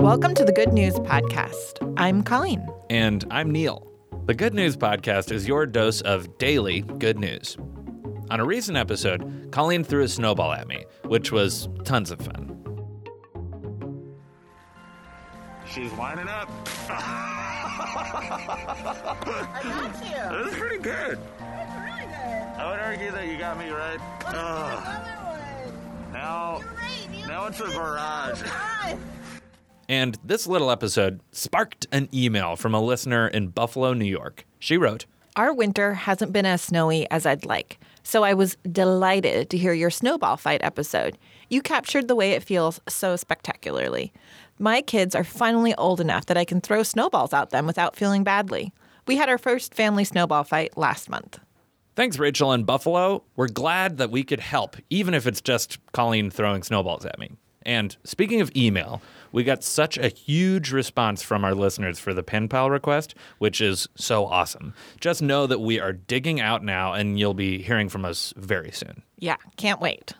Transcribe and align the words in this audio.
Welcome 0.00 0.34
to 0.34 0.44
the 0.44 0.52
Good 0.54 0.72
News 0.72 0.94
Podcast. 0.94 1.92
I'm 1.98 2.22
Colleen. 2.22 2.66
And 2.88 3.24
I'm 3.30 3.50
Neil. 3.50 3.86
The 4.26 4.34
Good 4.34 4.54
News 4.54 4.76
Podcast 4.76 5.30
is 5.30 5.46
your 5.46 5.66
dose 5.66 6.00
of 6.00 6.38
daily 6.38 6.80
good 6.80 7.18
news. 7.18 7.56
On 8.30 8.40
a 8.40 8.44
recent 8.44 8.78
episode, 8.78 9.48
Colleen 9.52 9.84
threw 9.84 10.02
a 10.04 10.08
snowball 10.08 10.52
at 10.52 10.68
me, 10.68 10.84
which 11.04 11.32
was 11.32 11.68
tons 11.84 12.10
of 12.10 12.18
fun. 12.20 12.52
She's 15.68 15.92
lining 15.92 16.28
up. 16.28 16.48
I 19.28 19.60
got 19.62 19.94
you. 20.04 20.44
This 20.44 20.52
is 20.52 20.58
pretty 20.58 20.78
good. 20.78 21.18
That's 21.38 21.74
really 21.84 22.06
good. 22.06 22.58
I 22.58 22.70
would 22.70 22.80
argue 22.80 23.10
that 23.10 23.26
you 23.28 23.36
got 23.36 23.58
me 23.58 23.68
right. 23.68 25.12
Now, 26.26 26.60
right. 26.76 27.28
Now 27.28 27.46
it's 27.46 27.60
a 27.60 27.68
barrage. 27.68 28.42
And 29.88 30.18
this 30.24 30.48
little 30.48 30.72
episode 30.72 31.20
sparked 31.30 31.86
an 31.92 32.08
email 32.12 32.56
from 32.56 32.74
a 32.74 32.82
listener 32.82 33.28
in 33.28 33.46
Buffalo, 33.46 33.92
New 33.92 34.06
York. 34.06 34.44
She 34.58 34.76
wrote, 34.76 35.06
Our 35.36 35.54
winter 35.54 35.94
hasn't 35.94 36.32
been 36.32 36.44
as 36.44 36.62
snowy 36.62 37.08
as 37.12 37.26
I'd 37.26 37.44
like, 37.44 37.78
so 38.02 38.24
I 38.24 38.34
was 38.34 38.56
delighted 38.72 39.50
to 39.50 39.56
hear 39.56 39.72
your 39.72 39.88
snowball 39.90 40.36
fight 40.36 40.64
episode. 40.64 41.16
You 41.48 41.62
captured 41.62 42.08
the 42.08 42.16
way 42.16 42.32
it 42.32 42.42
feels 42.42 42.80
so 42.88 43.14
spectacularly. 43.14 44.12
My 44.58 44.82
kids 44.82 45.14
are 45.14 45.22
finally 45.22 45.76
old 45.76 46.00
enough 46.00 46.26
that 46.26 46.36
I 46.36 46.44
can 46.44 46.60
throw 46.60 46.82
snowballs 46.82 47.32
at 47.32 47.50
them 47.50 47.66
without 47.66 47.94
feeling 47.94 48.24
badly. 48.24 48.72
We 49.06 49.14
had 49.14 49.28
our 49.28 49.38
first 49.38 49.74
family 49.74 50.02
snowball 50.02 50.42
fight 50.42 50.76
last 50.76 51.08
month. 51.08 51.38
Thanks, 51.96 52.18
Rachel 52.18 52.52
in 52.52 52.64
Buffalo. 52.64 53.22
We're 53.36 53.48
glad 53.48 53.96
that 53.96 54.10
we 54.10 54.22
could 54.22 54.40
help, 54.40 54.76
even 54.90 55.14
if 55.14 55.26
it's 55.26 55.40
just 55.40 55.78
Colleen 55.92 56.30
throwing 56.30 56.62
snowballs 56.62 57.06
at 57.06 57.18
me. 57.18 57.30
And 57.62 57.96
speaking 58.04 58.42
of 58.42 58.54
email, 58.54 59.00
we 59.32 59.42
got 59.42 59.64
such 59.64 59.96
a 59.96 60.08
huge 60.08 60.70
response 60.72 61.22
from 61.22 61.42
our 61.42 61.54
listeners 61.54 61.98
for 61.98 62.12
the 62.12 62.22
pen 62.22 62.48
pal 62.48 62.70
request, 62.70 63.14
which 63.38 63.62
is 63.62 63.88
so 63.96 64.26
awesome. 64.26 64.74
Just 65.00 65.22
know 65.22 65.46
that 65.46 65.60
we 65.60 65.80
are 65.80 65.94
digging 65.94 66.38
out 66.38 66.62
now, 66.62 66.92
and 66.92 67.18
you'll 67.18 67.32
be 67.34 67.62
hearing 67.62 67.88
from 67.88 68.04
us 68.04 68.34
very 68.36 68.70
soon. 68.70 69.02
Yeah, 69.18 69.36
can't 69.56 69.80
wait. 69.80 70.12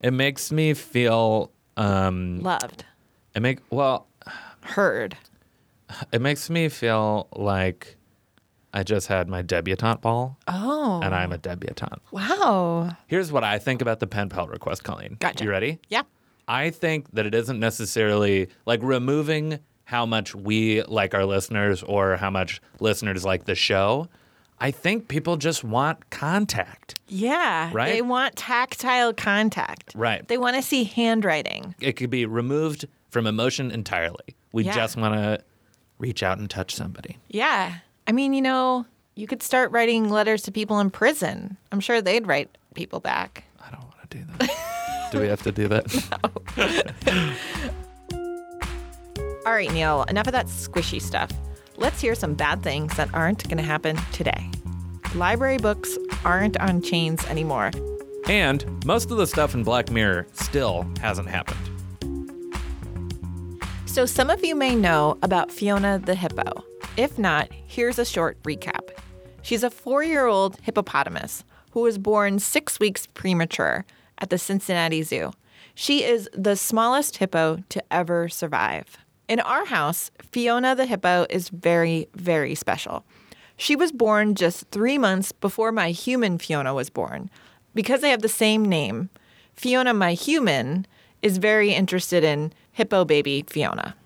It 0.00 0.12
makes 0.12 0.50
me 0.50 0.74
feel, 0.74 1.52
um, 1.76 2.40
Loved. 2.40 2.84
it 3.36 3.40
make 3.40 3.60
well, 3.70 4.08
Heard. 4.62 5.16
it 6.12 6.20
makes 6.20 6.50
me 6.50 6.68
feel 6.68 7.28
like 7.36 7.96
I 8.72 8.82
just 8.82 9.08
had 9.08 9.28
my 9.28 9.42
debutante 9.42 10.00
ball, 10.00 10.38
Oh. 10.46 11.00
and 11.02 11.14
I'm 11.14 11.32
a 11.32 11.36
oh. 11.36 11.38
debutante. 11.38 12.00
Wow. 12.12 12.96
Here's 13.08 13.32
what 13.32 13.42
I 13.44 13.58
think 13.58 13.82
about 13.82 14.00
the 14.00 14.06
pen 14.06 14.28
pal 14.28 14.46
request, 14.46 14.84
Colleen. 14.84 15.16
Gotcha. 15.18 15.44
You 15.44 15.50
ready? 15.50 15.80
Yeah. 15.88 16.02
I 16.46 16.70
think 16.70 17.10
that 17.12 17.26
it 17.26 17.34
isn't 17.34 17.58
necessarily 17.60 18.48
like 18.66 18.80
removing 18.82 19.58
how 19.84 20.06
much 20.06 20.34
we 20.34 20.82
like 20.84 21.14
our 21.14 21.24
listeners 21.24 21.82
or 21.82 22.16
how 22.16 22.30
much 22.30 22.60
listeners 22.78 23.24
like 23.24 23.44
the 23.44 23.54
show. 23.56 24.08
I 24.60 24.70
think 24.70 25.08
people 25.08 25.36
just 25.36 25.64
want 25.64 26.10
contact. 26.10 26.98
Yeah. 27.08 27.70
Right? 27.72 27.92
They 27.92 28.02
want 28.02 28.36
tactile 28.36 29.12
contact. 29.14 29.92
Right. 29.96 30.26
They 30.28 30.38
want 30.38 30.56
to 30.56 30.62
see 30.62 30.84
handwriting. 30.84 31.74
It 31.80 31.94
could 31.94 32.10
be 32.10 32.26
removed 32.26 32.86
from 33.10 33.26
emotion 33.26 33.70
entirely. 33.70 34.36
We 34.52 34.64
Yeah. 34.64 34.74
just 34.74 34.96
want 34.96 35.14
to 35.14 35.42
reach 35.98 36.22
out 36.22 36.38
and 36.38 36.48
touch 36.48 36.74
somebody. 36.74 37.18
Yeah. 37.28 37.78
I 38.10 38.12
mean, 38.12 38.32
you 38.32 38.42
know, 38.42 38.86
you 39.14 39.28
could 39.28 39.40
start 39.40 39.70
writing 39.70 40.10
letters 40.10 40.42
to 40.42 40.50
people 40.50 40.80
in 40.80 40.90
prison. 40.90 41.56
I'm 41.70 41.78
sure 41.78 42.02
they'd 42.02 42.26
write 42.26 42.50
people 42.74 42.98
back. 42.98 43.44
I 43.64 43.70
don't 43.70 43.84
want 43.84 44.10
to 44.10 44.18
do 44.18 44.24
that. 44.24 45.08
do 45.12 45.20
we 45.20 45.28
have 45.28 45.40
to 45.44 45.52
do 45.52 45.68
that? 45.68 45.86
All 49.46 49.52
right, 49.52 49.72
Neil, 49.72 50.02
enough 50.08 50.26
of 50.26 50.32
that 50.32 50.46
squishy 50.46 51.00
stuff. 51.00 51.30
Let's 51.76 52.00
hear 52.00 52.16
some 52.16 52.34
bad 52.34 52.64
things 52.64 52.96
that 52.96 53.14
aren't 53.14 53.44
going 53.44 53.58
to 53.58 53.62
happen 53.62 53.96
today. 54.10 54.50
Library 55.14 55.58
books 55.58 55.96
aren't 56.24 56.58
on 56.58 56.82
chains 56.82 57.24
anymore. 57.26 57.70
and 58.26 58.84
most 58.84 59.12
of 59.12 59.18
the 59.18 59.26
stuff 59.28 59.54
in 59.54 59.62
Black 59.62 59.88
Mirror 59.88 60.26
still 60.32 60.84
hasn't 61.00 61.28
happened. 61.28 61.60
So, 63.86 64.04
some 64.04 64.30
of 64.30 64.44
you 64.44 64.56
may 64.56 64.74
know 64.74 65.16
about 65.22 65.52
Fiona 65.52 66.00
the 66.00 66.16
hippo. 66.16 66.64
If 67.00 67.18
not, 67.18 67.48
here's 67.66 67.98
a 67.98 68.04
short 68.04 68.42
recap. 68.42 68.90
She's 69.40 69.62
a 69.62 69.70
four 69.70 70.04
year 70.04 70.26
old 70.26 70.58
hippopotamus 70.60 71.44
who 71.70 71.80
was 71.80 71.96
born 71.96 72.38
six 72.40 72.78
weeks 72.78 73.06
premature 73.06 73.86
at 74.18 74.28
the 74.28 74.36
Cincinnati 74.36 75.02
Zoo. 75.02 75.32
She 75.74 76.04
is 76.04 76.28
the 76.34 76.56
smallest 76.56 77.16
hippo 77.16 77.64
to 77.70 77.82
ever 77.90 78.28
survive. 78.28 78.98
In 79.30 79.40
our 79.40 79.64
house, 79.64 80.10
Fiona 80.30 80.74
the 80.74 80.84
hippo 80.84 81.24
is 81.30 81.48
very, 81.48 82.06
very 82.16 82.54
special. 82.54 83.02
She 83.56 83.74
was 83.74 83.92
born 83.92 84.34
just 84.34 84.68
three 84.70 84.98
months 84.98 85.32
before 85.32 85.72
my 85.72 85.92
human 85.92 86.36
Fiona 86.36 86.74
was 86.74 86.90
born. 86.90 87.30
Because 87.74 88.02
they 88.02 88.10
have 88.10 88.20
the 88.20 88.28
same 88.28 88.62
name, 88.62 89.08
Fiona, 89.54 89.94
my 89.94 90.12
human, 90.12 90.86
is 91.22 91.38
very 91.38 91.72
interested 91.72 92.24
in 92.24 92.52
hippo 92.72 93.06
baby 93.06 93.42
Fiona. 93.48 93.96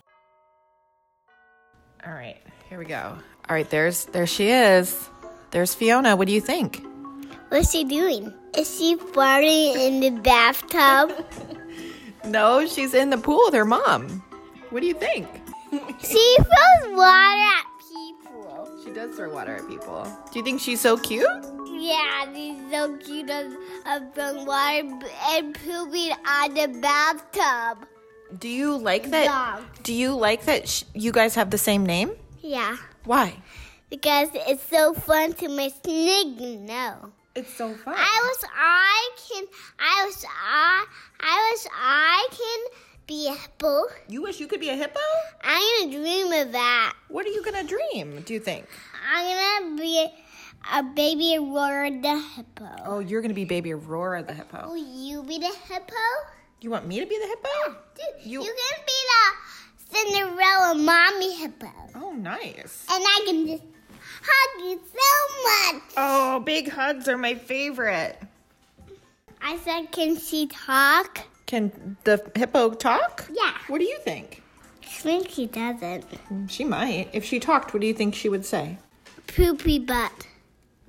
All 2.07 2.13
right, 2.13 2.44
here 2.75 2.81
we 2.81 2.87
go. 2.87 3.17
All 3.49 3.55
right, 3.55 3.71
there's 3.71 4.07
there 4.07 4.27
she 4.27 4.49
is. 4.51 5.09
There's 5.53 5.77
Fiona. 5.77 6.17
What 6.17 6.27
do 6.27 6.35
you 6.35 6.41
think? 6.41 6.85
What's 7.49 7.71
she 7.71 7.85
doing? 7.85 8.35
Is 8.59 8.77
she 8.77 8.97
farting 8.97 9.77
in 9.77 10.01
the 10.01 10.11
bathtub? 10.21 11.13
No, 12.27 12.67
she's 12.67 12.95
in 12.95 13.11
the 13.11 13.19
pool 13.19 13.43
with 13.45 13.53
her 13.53 13.67
mom. 13.67 14.23
What 14.71 14.81
do 14.81 14.87
you 14.87 14.95
think? 14.95 15.29
she 16.03 16.37
throws 16.37 16.97
water 16.97 17.43
at 17.59 17.67
people. 17.87 18.71
She 18.83 18.91
does 18.93 19.15
throw 19.15 19.31
water 19.31 19.57
at 19.57 19.69
people. 19.69 20.09
Do 20.33 20.39
you 20.39 20.43
think 20.43 20.59
she's 20.59 20.81
so 20.81 20.97
cute? 20.97 21.29
Yeah, 21.71 22.25
she's 22.33 22.57
so 22.71 22.97
cute 22.97 23.29
of, 23.29 23.53
of 23.87 24.15
throwing 24.15 24.47
water 24.47 25.07
and 25.33 25.55
pooping 25.55 26.13
on 26.27 26.55
the 26.55 26.79
bathtub. 26.81 27.87
Do 28.39 28.49
you 28.49 28.75
like 28.75 29.11
that? 29.11 29.61
Do 29.83 29.93
you 29.93 30.15
like 30.15 30.47
that 30.47 30.67
sh- 30.67 30.85
you 30.95 31.13
guys 31.13 31.35
have 31.35 31.51
the 31.51 31.59
same 31.59 31.85
name? 31.85 32.13
Yeah, 32.45 32.77
Why? 33.05 33.37
because 33.89 34.29
it's 34.35 34.63
so 34.69 34.93
fun 34.93 35.33
to 35.35 35.49
make 35.49 35.73
snake 35.83 36.39
know. 36.61 37.11
It's 37.35 37.53
so 37.55 37.73
fun. 37.73 37.95
I 37.97 38.21
was 38.23 38.45
I 38.55 39.11
can 39.17 39.45
I 39.81 40.05
was 40.05 40.25
I 40.29 40.87
I 41.21 41.51
was 41.53 41.67
I 41.75 42.29
can 42.31 42.81
be 43.07 43.29
a 43.29 43.35
hippo. 43.35 43.85
you 44.09 44.21
wish 44.23 44.41
you 44.41 44.47
could 44.47 44.61
be 44.61 44.69
a 44.69 44.77
hippo? 44.77 45.01
I'm 45.43 45.63
gonna 45.91 45.97
dream 45.99 46.33
of 46.33 46.53
that. 46.53 46.93
What 47.09 47.25
are 47.25 47.31
you 47.31 47.43
gonna 47.43 47.65
dream? 47.65 48.21
Do 48.27 48.35
you 48.35 48.41
think? 48.41 48.67
I'm 49.11 49.25
gonna 49.71 49.81
be 49.81 50.07
a, 50.75 50.83
baby 50.83 51.37
Aurora 51.39 51.91
the 51.91 52.21
hippo. 52.37 52.69
Oh, 52.85 52.99
you're 52.99 53.23
gonna 53.23 53.33
be 53.33 53.47
baby 53.47 53.73
Aurora 53.73 54.23
the 54.23 54.35
hippo. 54.35 54.69
Will 54.69 54.77
you 54.77 55.23
be 55.23 55.39
the 55.39 55.53
hippo? 55.73 55.95
You 56.61 56.71
want 56.71 56.87
me 56.87 57.01
to 57.01 57.07
be 57.07 57.19
the 57.19 57.27
hippo? 57.27 57.79
Dude, 57.97 58.27
You- 58.31 58.43
you, 58.43 58.55
can 58.55 58.85
be 58.87 58.93
the 59.13 59.97
Cinderella 59.97 60.75
mommy 60.75 61.04
hippo. 61.45 61.71
Oh, 61.95 62.13
nice. 62.13 62.87
And 62.91 63.05
I 63.07 63.23
can 63.27 63.47
just 63.47 63.63
hug 64.23 64.65
you 64.65 64.81
so 64.93 65.73
much. 65.75 65.83
Oh, 65.97 66.41
big 66.41 66.71
hugs 66.71 67.07
are 67.09 67.19
my 67.19 67.35
favorite. 67.35 68.19
I 69.43 69.59
said, 69.59 69.93
can 69.93 70.17
she 70.17 70.47
talk? 70.47 71.21
Can 71.47 71.97
the 72.05 72.25
hippo 72.35 72.71
talk? 72.73 73.27
Yeah. 73.31 73.53
What 73.69 73.79
do 73.79 73.85
you 73.85 73.99
think? 73.99 74.43
I 74.83 74.87
think 74.87 75.31
she 75.31 75.47
doesn't. 75.47 76.05
She 76.49 76.65
might. 76.65 77.11
If 77.13 77.25
she 77.25 77.39
talked, 77.39 77.75
what 77.75 77.81
do 77.83 77.87
you 77.87 77.93
think 77.93 78.15
she 78.15 78.31
would 78.31 78.47
say? 78.47 78.79
Poopy 79.27 79.81
butt. 79.81 80.27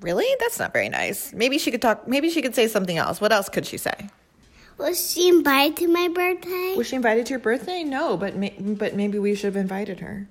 Really? 0.00 0.26
That's 0.40 0.58
not 0.58 0.72
very 0.72 0.88
nice. 0.88 1.34
Maybe 1.34 1.58
she 1.58 1.70
could 1.70 1.82
talk. 1.82 2.08
Maybe 2.08 2.30
she 2.30 2.40
could 2.40 2.54
say 2.54 2.66
something 2.68 2.96
else. 2.96 3.20
What 3.20 3.32
else 3.32 3.50
could 3.50 3.66
she 3.66 3.76
say? 3.76 4.08
Was 4.78 5.10
she 5.12 5.28
invited 5.28 5.76
to 5.78 5.88
my 5.88 6.08
birthday? 6.08 6.74
Was 6.76 6.86
she 6.86 6.96
invited 6.96 7.26
to 7.26 7.30
your 7.30 7.38
birthday? 7.38 7.82
No, 7.82 8.16
but 8.16 8.36
ma- 8.36 8.50
but 8.58 8.94
maybe 8.94 9.18
we 9.18 9.34
should 9.34 9.46
have 9.46 9.56
invited 9.56 10.00
her. 10.00 10.28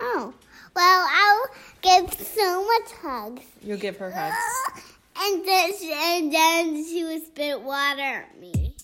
Oh. 0.00 0.34
Well, 0.74 1.06
I'll 1.10 1.46
give 1.82 2.12
so 2.14 2.64
much 2.64 2.92
hugs. 3.02 3.42
You'll 3.62 3.78
give 3.78 3.96
her 3.98 4.10
hugs. 4.10 4.36
And 5.22 5.46
then, 5.46 5.76
she, 5.76 5.92
and 5.92 6.32
then 6.32 6.82
she 6.82 7.04
would 7.04 7.26
spit 7.26 7.60
water 7.60 8.00
at 8.00 8.40
me. 8.40 8.74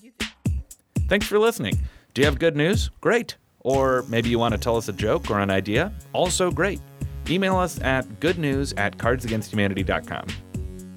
Thanks 1.09 1.27
for 1.27 1.39
listening. 1.39 1.79
Do 2.13 2.21
you 2.21 2.27
have 2.27 2.39
good 2.39 2.55
news? 2.57 2.91
Great. 3.01 3.37
Or 3.61 4.05
maybe 4.09 4.29
you 4.29 4.39
want 4.39 4.53
to 4.53 4.59
tell 4.59 4.77
us 4.77 4.89
a 4.89 4.93
joke 4.93 5.31
or 5.31 5.41
an 5.41 5.49
idea? 5.49 5.95
Also 6.13 6.51
great. 6.51 6.81
Email 7.31 7.57
us 7.57 7.81
at 7.81 8.07
goodnews 8.21 8.75
at 8.77 8.99
cardsagainsthumanity.com. 8.99 10.27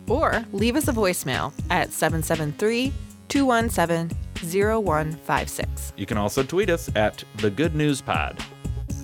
Or 0.09 0.43
leave 0.51 0.75
us 0.75 0.87
a 0.89 0.91
voicemail 0.91 1.53
at 1.69 1.93
773 1.93 2.91
217 3.29 4.17
0156. 4.73 5.93
You 5.95 6.05
can 6.05 6.17
also 6.17 6.43
tweet 6.43 6.69
us 6.69 6.89
at 6.95 7.23
the 7.37 7.49
Good 7.49 7.75
News 7.75 8.01
Pod. 8.01 8.37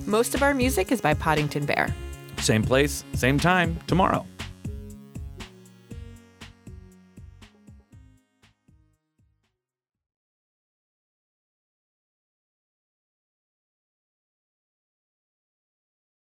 Most 0.07 0.35
of 0.35 0.43
our 0.43 0.53
music 0.53 0.91
is 0.91 1.01
by 1.01 1.15
Poddington 1.15 1.65
Bear. 1.65 1.93
Same 2.37 2.61
place, 2.61 3.03
same 3.15 3.39
time, 3.39 3.79
tomorrow. 3.87 4.25